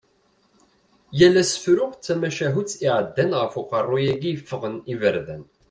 Yal 1.19 1.35
asefru 1.41 1.85
d 1.91 2.01
tamacahutt 2.05 2.79
iɛeddan 2.87 3.31
ɣef 3.41 3.53
uqerru-yagi 3.61 4.31
yeffɣen 4.33 4.75
iberdan. 4.93 5.43